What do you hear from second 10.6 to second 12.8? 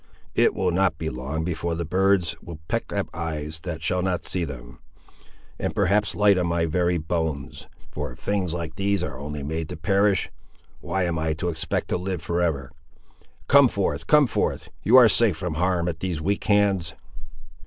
why am I to expect to live for ever?